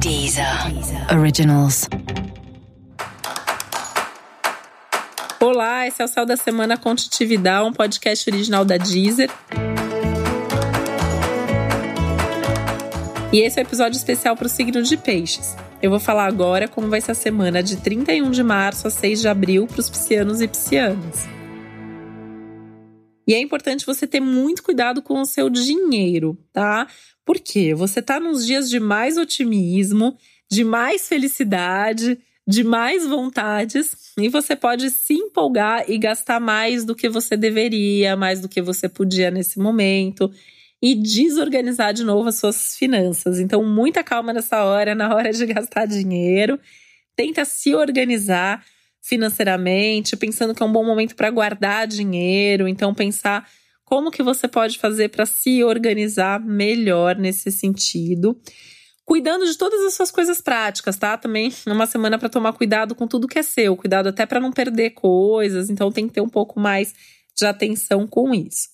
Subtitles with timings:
[0.00, 0.46] Deezer.
[1.16, 1.88] Originals.
[5.40, 9.30] Olá, esse é o Céu da Semana com Titividade, um podcast original da Deezer.
[13.32, 15.56] E esse é o um episódio especial para o signo de Peixes.
[15.82, 19.20] Eu vou falar agora como vai ser a semana de 31 de março a 6
[19.20, 21.26] de abril para os piscianos e piscianas.
[23.26, 26.86] E é importante você ter muito cuidado com o seu dinheiro, tá?
[27.24, 30.16] Porque você tá nos dias de mais otimismo,
[30.50, 36.94] de mais felicidade, de mais vontades, e você pode se empolgar e gastar mais do
[36.94, 40.30] que você deveria, mais do que você podia nesse momento,
[40.82, 43.40] e desorganizar de novo as suas finanças.
[43.40, 46.60] Então, muita calma nessa hora, na hora de gastar dinheiro.
[47.16, 48.62] Tenta se organizar
[49.04, 53.46] financeiramente, pensando que é um bom momento para guardar dinheiro, então pensar
[53.84, 58.40] como que você pode fazer para se organizar melhor nesse sentido.
[59.04, 61.18] Cuidando de todas as suas coisas práticas, tá?
[61.18, 64.50] Também uma semana para tomar cuidado com tudo que é seu, cuidado até para não
[64.50, 66.94] perder coisas, então tem que ter um pouco mais
[67.36, 68.70] de atenção com isso.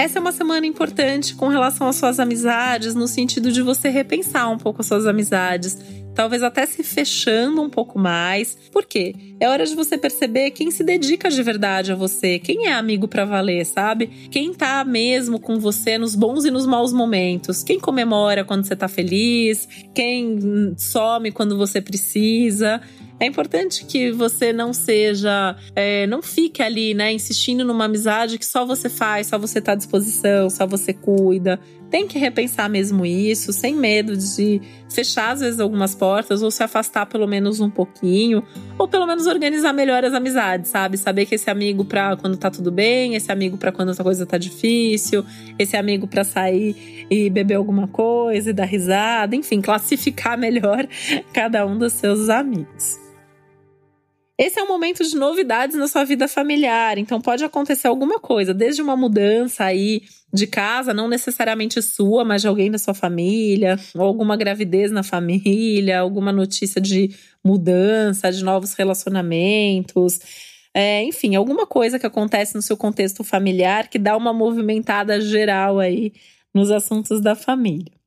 [0.00, 4.50] Essa é uma semana importante com relação às suas amizades, no sentido de você repensar
[4.50, 5.76] um pouco as suas amizades,
[6.14, 8.56] talvez até se fechando um pouco mais.
[8.72, 9.14] Por quê?
[9.38, 13.06] É hora de você perceber quem se dedica de verdade a você, quem é amigo
[13.06, 14.06] para valer, sabe?
[14.30, 18.74] Quem tá mesmo com você nos bons e nos maus momentos, quem comemora quando você
[18.74, 22.80] tá feliz, quem some quando você precisa.
[23.20, 28.46] É importante que você não seja, é, não fique ali, né, insistindo numa amizade que
[28.46, 31.60] só você faz, só você tá à disposição, só você cuida.
[31.90, 36.62] Tem que repensar mesmo isso, sem medo de fechar às vezes algumas portas ou se
[36.62, 38.42] afastar pelo menos um pouquinho,
[38.78, 40.96] ou pelo menos organizar melhor as amizades, sabe?
[40.96, 44.24] Saber que esse amigo para quando tá tudo bem, esse amigo para quando a coisa
[44.24, 45.26] tá difícil,
[45.58, 50.86] esse amigo para sair e beber alguma coisa e dar risada, enfim, classificar melhor
[51.34, 53.09] cada um dos seus amigos.
[54.40, 58.54] Esse é um momento de novidades na sua vida familiar, então pode acontecer alguma coisa,
[58.54, 60.00] desde uma mudança aí
[60.32, 65.02] de casa, não necessariamente sua, mas de alguém da sua família, ou alguma gravidez na
[65.02, 67.14] família, alguma notícia de
[67.44, 70.18] mudança, de novos relacionamentos.
[70.72, 75.78] É, enfim, alguma coisa que acontece no seu contexto familiar que dá uma movimentada geral
[75.78, 76.14] aí
[76.54, 77.99] nos assuntos da família.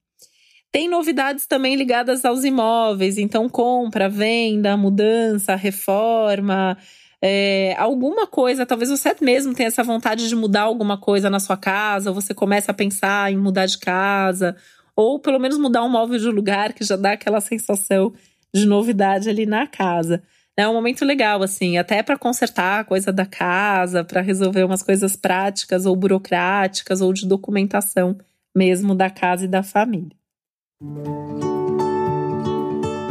[0.73, 6.75] Tem novidades também ligadas aos imóveis, então compra, venda, mudança, reforma,
[7.22, 11.56] é, alguma coisa, talvez você mesmo tenha essa vontade de mudar alguma coisa na sua
[11.56, 14.56] casa, ou você começa a pensar em mudar de casa,
[14.95, 18.11] ou pelo menos mudar um móvel de lugar que já dá aquela sensação
[18.51, 20.23] de novidade ali na casa.
[20.57, 24.81] É um momento legal, assim, até para consertar a coisa da casa, para resolver umas
[24.81, 28.17] coisas práticas ou burocráticas ou de documentação
[28.55, 30.22] mesmo da casa e da família.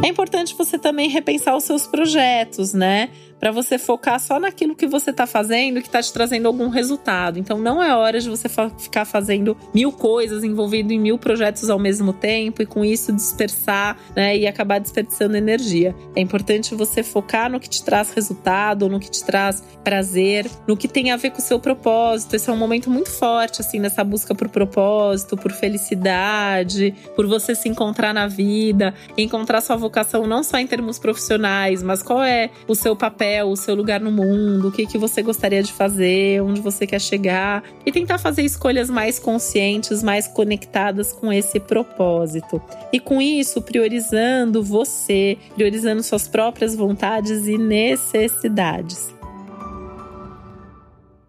[0.03, 3.09] É importante você também repensar os seus projetos, né?
[3.39, 7.37] Para você focar só naquilo que você está fazendo que está te trazendo algum resultado.
[7.37, 8.47] Então não é hora de você
[8.79, 13.97] ficar fazendo mil coisas, envolvido em mil projetos ao mesmo tempo e com isso dispersar
[14.15, 15.95] né, e acabar desperdiçando energia.
[16.15, 20.77] É importante você focar no que te traz resultado, no que te traz prazer, no
[20.77, 22.35] que tem a ver com o seu propósito.
[22.35, 27.53] Esse é um momento muito forte, assim, nessa busca por propósito, por felicidade, por você
[27.55, 32.49] se encontrar na vida, encontrar sua vocação não só em termos profissionais, mas qual é
[32.67, 36.41] o seu papel o seu lugar no mundo, o que, que você gostaria de fazer,
[36.41, 42.61] onde você quer chegar e tentar fazer escolhas mais conscientes, mais conectadas com esse propósito.
[42.91, 49.13] E com isso, priorizando você, priorizando suas próprias vontades e necessidades.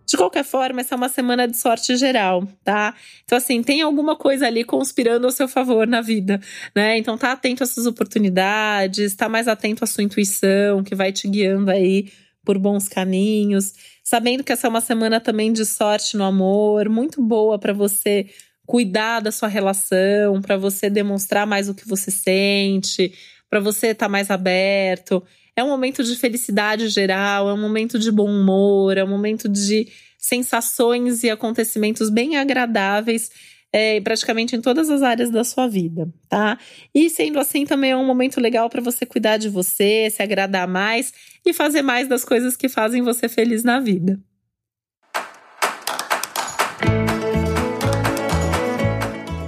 [0.06, 2.94] De qualquer forma, essa é uma semana de sorte geral, tá?
[3.24, 6.40] Então, assim, tem alguma coisa ali conspirando ao seu favor na vida,
[6.74, 6.98] né?
[6.98, 11.26] Então, tá atento a essas oportunidades, tá mais atento à sua intuição, que vai te
[11.26, 12.12] guiando aí
[12.44, 13.72] por bons caminhos.
[14.02, 18.26] Sabendo que essa é uma semana também de sorte no amor, muito boa para você
[18.66, 23.12] cuidar da sua relação, para você demonstrar mais o que você sente,
[23.48, 25.22] para você estar tá mais aberto.
[25.56, 29.48] É um momento de felicidade geral, é um momento de bom humor, é um momento
[29.48, 33.30] de sensações e acontecimentos bem agradáveis
[33.74, 36.56] é, praticamente em todas as áreas da sua vida, tá?
[36.94, 40.68] E sendo assim, também é um momento legal para você cuidar de você, se agradar
[40.68, 41.12] mais
[41.44, 44.20] e fazer mais das coisas que fazem você feliz na vida.